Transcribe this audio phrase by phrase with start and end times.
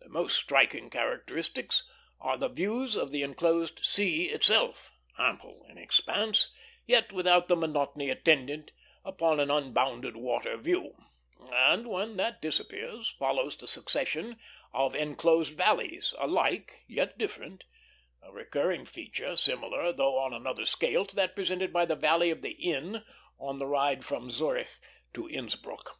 [0.00, 1.82] The most striking characteristics
[2.20, 6.50] are the views of the enclosed sea itself, ample in expanse,
[6.84, 8.70] yet without the monotony attendant
[9.02, 10.94] upon an unbounded water view;
[11.40, 14.36] and, when that disappears, follows the succession
[14.74, 17.64] of enclosed valleys, alike, yet different;
[18.20, 22.42] a recurrent feature similar, though on another scale, to that presented by the valley of
[22.42, 23.02] the Inn
[23.38, 24.78] on the ride from Zurich
[25.14, 25.98] to Innsbruck.